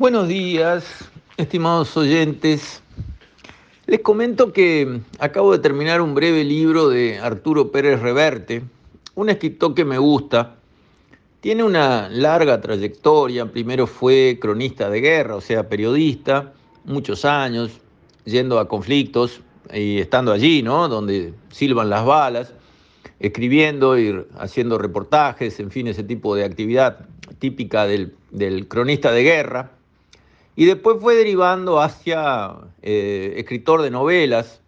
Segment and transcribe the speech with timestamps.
[0.00, 2.82] Buenos días, estimados oyentes.
[3.84, 8.62] Les comento que acabo de terminar un breve libro de Arturo Pérez Reverte,
[9.14, 10.56] un escritor que me gusta.
[11.42, 16.54] Tiene una larga trayectoria, primero fue cronista de guerra, o sea, periodista,
[16.86, 17.70] muchos años,
[18.24, 20.88] yendo a conflictos y estando allí, ¿no?
[20.88, 22.54] Donde silban las balas,
[23.18, 27.06] escribiendo y haciendo reportajes, en fin, ese tipo de actividad
[27.38, 29.72] típica del, del cronista de guerra
[30.60, 34.60] y después fue derivando hacia eh, escritor de novelas,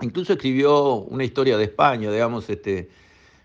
[0.00, 2.88] incluso escribió una historia de España, digamos, este,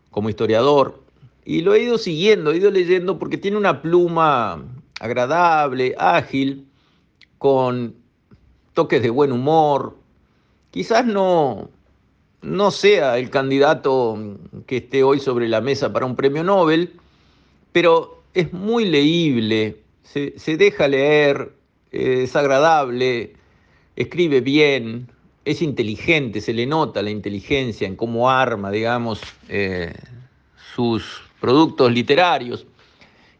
[0.09, 1.03] como historiador,
[1.43, 4.63] y lo he ido siguiendo, he ido leyendo porque tiene una pluma
[5.01, 6.65] agradable, ágil,
[7.39, 7.93] con
[8.73, 9.97] toques de buen humor.
[10.71, 11.69] Quizás no,
[12.41, 14.17] no sea el candidato
[14.65, 16.93] que esté hoy sobre la mesa para un premio Nobel,
[17.73, 21.51] pero es muy leíble, se, se deja leer,
[21.95, 23.33] es agradable,
[23.95, 25.09] escribe bien,
[25.45, 29.93] es inteligente, se le nota la inteligencia en cómo arma, digamos, eh,
[30.75, 32.65] sus productos literarios.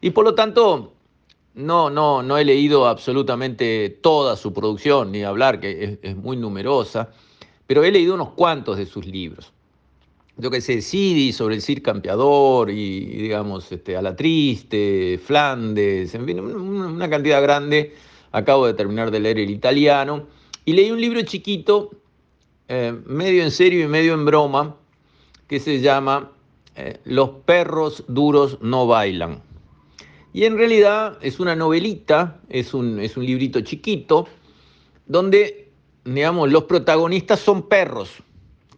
[0.00, 0.92] Y por lo tanto,
[1.54, 7.10] no, no, no he leído absolutamente toda su producción, ni hablar, que es, muy numerosa,
[7.66, 9.52] pero he leído unos cuantos de sus libros.
[10.36, 16.14] Yo que sé, Sidi sobre el Cid Campeador y, digamos, este, A la Triste, Flandes,
[16.14, 17.94] en fin, una cantidad grande
[18.36, 20.26] acabo de terminar de leer el italiano,
[20.66, 21.90] y leí un libro chiquito,
[22.68, 24.76] eh, medio en serio y medio en broma,
[25.48, 26.32] que se llama
[26.74, 29.40] eh, Los perros duros no bailan.
[30.34, 34.28] Y en realidad es una novelita, es un, es un librito chiquito,
[35.06, 35.70] donde,
[36.04, 38.10] digamos, los protagonistas son perros,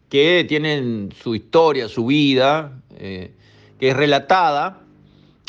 [0.09, 3.33] que tienen su historia, su vida, eh,
[3.81, 4.83] que es relatada.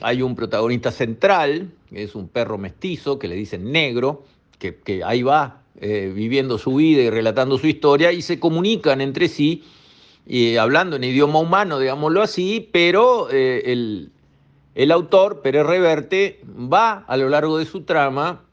[0.01, 4.23] Hay un protagonista central, es un perro mestizo que le dicen negro,
[4.57, 9.01] que, que ahí va eh, viviendo su vida y relatando su historia, y se comunican
[9.01, 9.63] entre sí,
[10.25, 14.11] y, hablando en idioma humano, digámoslo así, pero eh, el,
[14.75, 18.43] el autor, Pérez Reverte, va a lo largo de su trama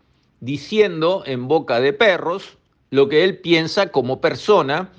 [0.40, 2.58] diciendo en boca de perros
[2.90, 4.90] lo que él piensa como persona,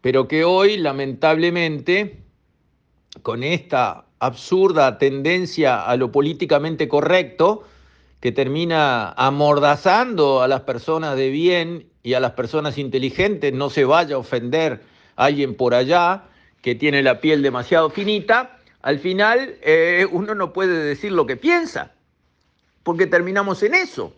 [0.00, 2.18] pero que hoy lamentablemente
[3.22, 7.64] con esta absurda tendencia a lo políticamente correcto,
[8.20, 13.84] que termina amordazando a las personas de bien y a las personas inteligentes, no se
[13.84, 14.82] vaya a ofender
[15.16, 16.24] alguien por allá
[16.62, 21.36] que tiene la piel demasiado finita, al final eh, uno no puede decir lo que
[21.36, 21.92] piensa,
[22.82, 24.14] porque terminamos en eso.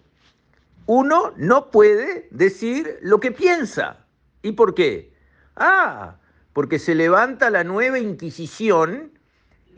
[0.87, 4.07] Uno no puede decir lo que piensa.
[4.43, 5.13] ¿Y por qué?
[5.57, 6.17] Ah,
[6.53, 9.18] porque se levanta la nueva Inquisición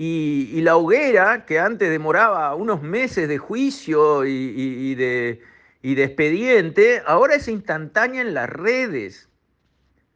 [0.03, 5.43] y, la hoguera, que antes demoraba unos meses de juicio y, de,
[5.83, 9.29] y de expediente, ahora es instantánea en las redes.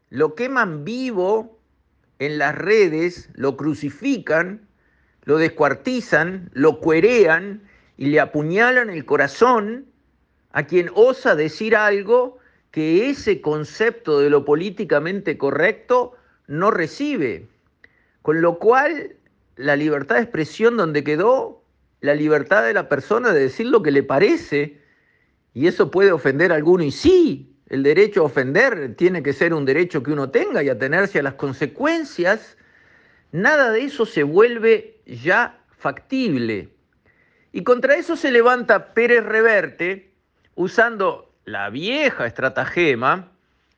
[0.08, 1.60] Lo queman vivo
[2.18, 4.66] en las redes, lo crucifican,
[5.24, 7.68] lo descuartizan, lo cuerean
[7.98, 9.84] y le apuñalan el corazón
[10.52, 12.38] a quien osa decir algo
[12.70, 16.14] que ese concepto de lo políticamente correcto
[16.46, 17.48] no recibe.
[18.22, 19.16] Con lo cual
[19.56, 21.62] la libertad de expresión donde quedó
[22.00, 24.78] la libertad de la persona de decir lo que le parece,
[25.54, 29.54] y eso puede ofender a alguno, y sí, el derecho a ofender tiene que ser
[29.54, 32.59] un derecho que uno tenga y atenerse a las consecuencias,
[33.32, 36.69] nada de eso se vuelve ya factible.
[37.53, 40.12] Y contra eso se levanta Pérez Reverte
[40.56, 43.32] usando la vieja estratagema,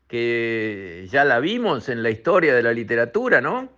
[0.08, 3.75] que ya la vimos en la historia de la literatura, ¿no?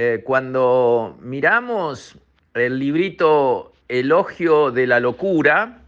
[0.00, 2.16] Eh, cuando miramos
[2.54, 5.80] el librito Elogio de la Locura,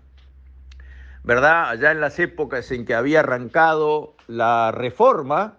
[1.23, 1.69] ¿verdad?
[1.69, 5.59] Allá en las épocas en que había arrancado la reforma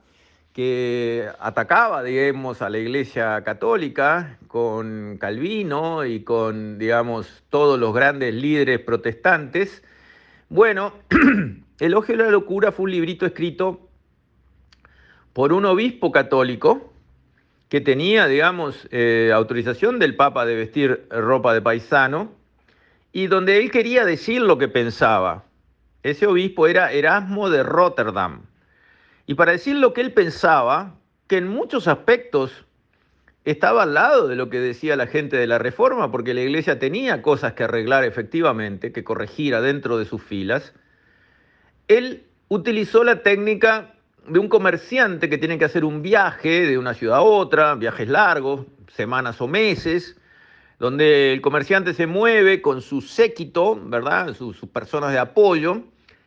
[0.52, 8.34] que atacaba, digamos, a la Iglesia Católica con Calvino y con, digamos, todos los grandes
[8.34, 9.82] líderes protestantes.
[10.50, 10.92] Bueno,
[11.80, 13.88] Elogio de la Locura fue un librito escrito
[15.32, 16.91] por un obispo católico,
[17.72, 22.34] que tenía, digamos, eh, autorización del Papa de vestir ropa de paisano
[23.14, 25.46] y donde él quería decir lo que pensaba.
[26.04, 28.42] Ese obispo era Erasmo de Rotterdam.
[29.26, 30.98] Y para decir lo que él pensaba,
[31.28, 32.66] que en muchos aspectos
[33.46, 36.78] estaba al lado de lo que decía la gente de la Reforma, porque la iglesia
[36.78, 40.74] tenía cosas que arreglar efectivamente, que corregir adentro de sus filas,
[41.88, 43.91] él utilizó la técnica
[44.28, 48.08] de un comerciante que tiene que hacer un viaje de una ciudad a otra, viajes
[48.08, 48.66] largos,
[48.96, 50.18] semanas o meses,
[50.80, 54.34] donde el comerciante se mueve con su séquito, ¿verdad?
[54.34, 55.84] Sus, sus personas de apoyo,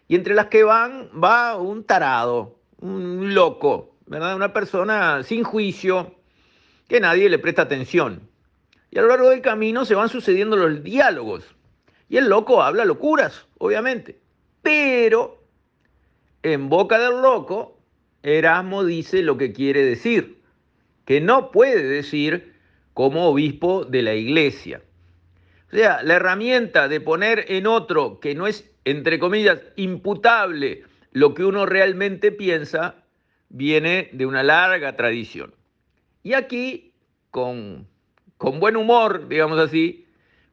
[0.09, 4.37] y entre las que van va un tarado, un loco, ¿verdad?
[4.37, 6.15] Una persona sin juicio,
[6.89, 8.29] que nadie le presta atención.
[8.91, 11.45] Y a lo largo del camino se van sucediendo los diálogos.
[12.09, 14.21] Y el loco habla locuras, obviamente.
[14.63, 15.43] Pero
[16.43, 17.79] en boca del loco,
[18.25, 20.39] Erasmo dice lo que quiere decir,
[21.05, 22.55] que no puede decir
[22.95, 24.83] como obispo de la iglesia.
[25.71, 31.35] O sea, la herramienta de poner en otro que no es, entre comillas, imputable lo
[31.35, 32.97] que uno realmente piensa,
[33.51, 35.55] viene de una larga tradición.
[36.23, 36.95] Y aquí,
[37.31, 37.87] con,
[38.39, 40.07] con buen humor, digamos así,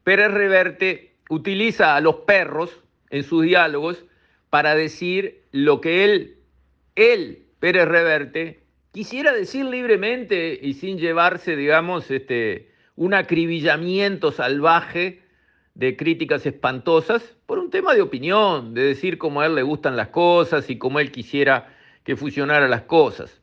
[0.03, 4.03] Pérez Reverte utiliza a los perros en sus diálogos
[4.49, 6.37] para decir lo que él,
[6.95, 15.21] él, Pérez Reverte, quisiera decir libremente y sin llevarse, digamos, este, un acribillamiento salvaje
[15.75, 19.95] de críticas espantosas por un tema de opinión, de decir cómo a él le gustan
[19.95, 21.71] las cosas y cómo él quisiera
[22.03, 23.40] que funcionaran las cosas.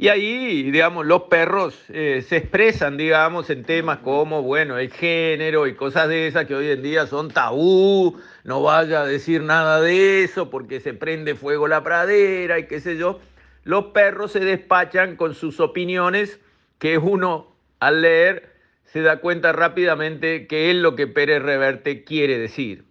[0.00, 5.66] Y ahí, digamos, los perros eh, se expresan, digamos, en temas como, bueno, el género
[5.66, 9.80] y cosas de esas que hoy en día son tabú, no vaya a decir nada
[9.80, 13.18] de eso porque se prende fuego la pradera y qué sé yo.
[13.64, 16.38] Los perros se despachan con sus opiniones
[16.78, 18.54] que uno al leer
[18.84, 22.84] se da cuenta rápidamente que es lo que Pérez Reverte quiere decir.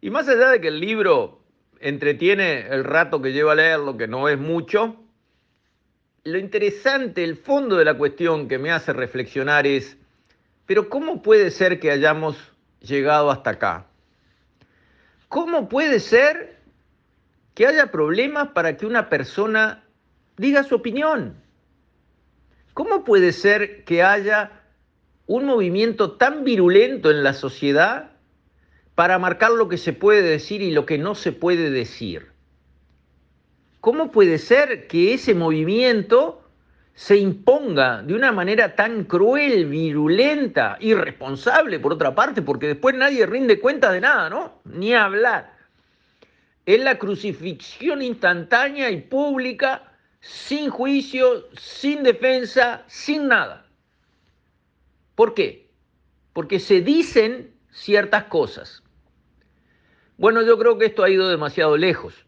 [0.00, 1.40] Y más allá de que el libro
[1.80, 5.02] entretiene el rato que lleva a leerlo, que no es mucho,
[6.26, 9.96] lo interesante, el fondo de la cuestión que me hace reflexionar es,
[10.66, 12.36] pero ¿cómo puede ser que hayamos
[12.80, 13.86] llegado hasta acá?
[15.28, 16.58] ¿Cómo puede ser
[17.54, 19.84] que haya problemas para que una persona
[20.36, 21.36] diga su opinión?
[22.74, 24.50] ¿Cómo puede ser que haya
[25.26, 28.10] un movimiento tan virulento en la sociedad
[28.96, 32.35] para marcar lo que se puede decir y lo que no se puede decir?
[33.86, 36.42] ¿Cómo puede ser que ese movimiento
[36.92, 43.24] se imponga de una manera tan cruel, virulenta, irresponsable, por otra parte, porque después nadie
[43.26, 44.60] rinde cuenta de nada, ¿no?
[44.64, 45.56] Ni hablar.
[46.64, 49.84] Es la crucifixión instantánea y pública,
[50.18, 53.68] sin juicio, sin defensa, sin nada.
[55.14, 55.70] ¿Por qué?
[56.32, 58.82] Porque se dicen ciertas cosas.
[60.18, 62.25] Bueno, yo creo que esto ha ido demasiado lejos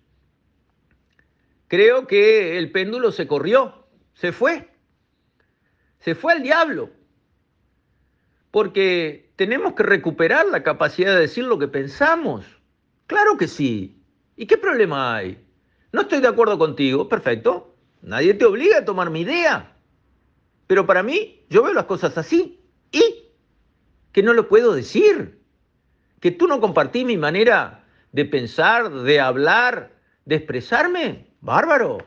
[1.68, 4.68] creo que el péndulo se corrió, se fue,
[6.00, 6.90] se fue al diablo,
[8.50, 12.44] porque tenemos que recuperar la capacidad de decir lo que pensamos.
[13.06, 14.02] Claro que sí.
[14.36, 15.44] ¿Y qué problema hay?
[15.92, 17.76] No estoy de acuerdo contigo, perfecto.
[18.02, 19.76] Nadie te obliga a tomar mi idea.
[20.66, 22.60] Pero para mí, yo veo las cosas así.
[22.90, 23.26] ¿Y?
[24.12, 25.40] Que no lo puedo decir.
[26.20, 29.92] Que tú no compartís mi manera de pensar, de hablar,
[30.24, 31.27] de expresarme.
[31.40, 31.98] Bárbaro,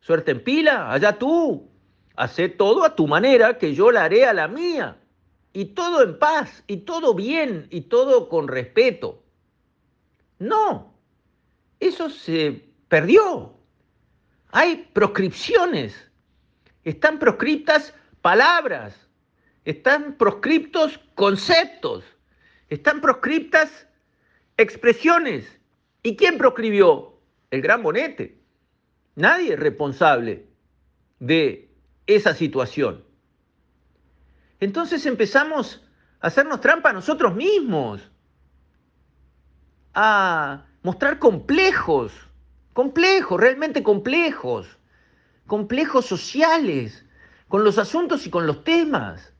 [0.00, 1.68] suerte en pila, allá tú.
[2.16, 4.96] Hacé todo a tu manera, que yo la haré a la mía.
[5.52, 9.22] Y todo en paz, y todo bien, y todo con respeto.
[10.38, 10.94] No,
[11.78, 13.54] eso se perdió.
[14.52, 15.94] Hay proscripciones.
[16.84, 19.08] Están proscriptas palabras.
[19.64, 22.04] Están proscriptos conceptos.
[22.68, 23.86] Están proscriptas
[24.56, 25.58] expresiones.
[26.02, 27.18] ¿Y quién proscribió?
[27.50, 28.39] El gran bonete.
[29.14, 30.46] Nadie es responsable
[31.18, 31.70] de
[32.06, 33.04] esa situación.
[34.60, 35.82] Entonces empezamos
[36.20, 38.10] a hacernos trampa a nosotros mismos,
[39.94, 42.12] a mostrar complejos,
[42.72, 44.78] complejos, realmente complejos,
[45.46, 47.04] complejos sociales,
[47.48, 49.32] con los asuntos y con los temas.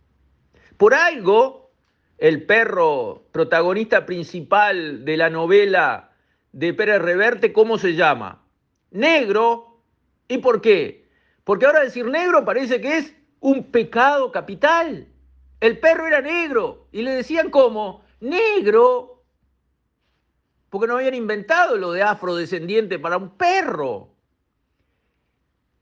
[0.77, 1.71] Por algo,
[2.19, 6.13] el perro protagonista principal de la novela
[6.53, 8.43] de Pérez Reverte, ¿cómo se llama?
[8.91, 9.83] Negro.
[10.29, 11.09] ¿Y por qué?
[11.45, 15.09] Porque ahora decir negro parece que es un pecado capital.
[15.61, 19.23] El perro era negro y le decían como negro,
[20.71, 24.15] porque no habían inventado lo de afrodescendiente para un perro.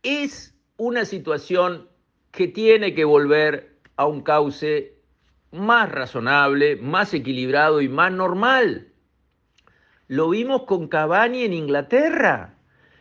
[0.03, 1.89] Es una situación
[2.31, 4.97] que tiene que volver a un cauce
[5.51, 8.93] más razonable, más equilibrado y más normal.
[10.07, 12.58] Lo vimos con Cavani en Inglaterra.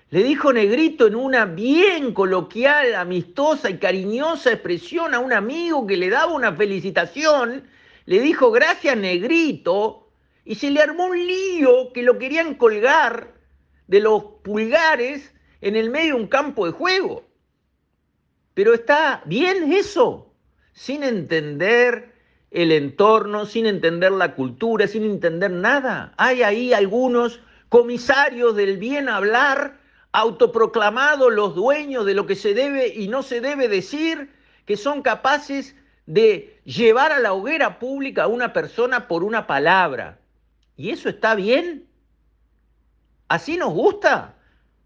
[0.09, 5.97] Le dijo negrito en una bien coloquial, amistosa y cariñosa expresión a un amigo que
[5.97, 7.67] le daba una felicitación.
[8.05, 10.07] Le dijo gracias negrito
[10.45, 13.33] y se le armó un lío que lo querían colgar
[13.87, 17.25] de los pulgares en el medio de un campo de juego.
[18.53, 20.23] Pero está bien eso.
[20.73, 22.13] sin entender
[22.51, 26.13] el entorno, sin entender la cultura, sin entender nada.
[26.17, 29.79] Hay ahí algunos comisarios del bien hablar,
[30.11, 34.31] autoproclamados los dueños de lo que se debe y no se debe decir,
[34.65, 40.19] que son capaces de llevar a la hoguera pública a una persona por una palabra.
[40.75, 41.87] ¿Y eso está bien?
[43.27, 44.35] ¿Así nos gusta?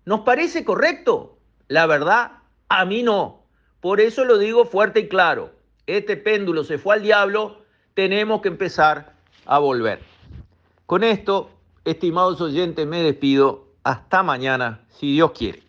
[0.05, 1.37] ¿Nos parece correcto?
[1.67, 2.31] La verdad,
[2.69, 3.43] a mí no.
[3.79, 5.51] Por eso lo digo fuerte y claro.
[5.87, 7.61] Este péndulo se fue al diablo,
[7.93, 9.13] tenemos que empezar
[9.45, 9.99] a volver.
[10.85, 11.49] Con esto,
[11.85, 13.70] estimados oyentes, me despido.
[13.83, 15.63] Hasta mañana, si Dios quiere.